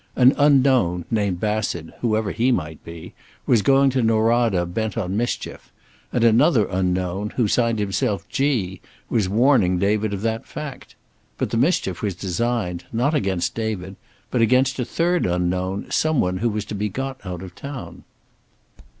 An 0.15 0.33
unknown 0.35 1.05
named 1.11 1.39
Bassett, 1.39 1.89
whoever 1.99 2.31
he 2.31 2.51
might 2.51 2.83
be, 2.83 3.13
was 3.45 3.61
going 3.61 3.91
to 3.91 4.01
Norada 4.01 4.65
bent 4.65 4.97
on 4.97 5.15
"mischief," 5.15 5.71
and 6.11 6.23
another 6.23 6.65
unknown 6.65 7.29
who 7.35 7.47
signed 7.47 7.77
himself 7.77 8.27
"G" 8.27 8.81
was 9.11 9.29
warning 9.29 9.77
David 9.77 10.11
of 10.11 10.23
that 10.23 10.47
fact. 10.47 10.95
But 11.37 11.51
the 11.51 11.57
mischief 11.57 12.01
was 12.01 12.15
designed, 12.15 12.85
not 12.91 13.13
against 13.13 13.53
David, 13.53 13.95
but 14.31 14.41
against 14.41 14.79
a 14.79 14.85
third 14.85 15.27
unknown, 15.27 15.85
some 15.91 16.19
one 16.19 16.37
who 16.37 16.49
was 16.49 16.65
to 16.65 16.73
be 16.73 16.89
got 16.89 17.23
out 17.23 17.43
of 17.43 17.53
town. 17.53 18.03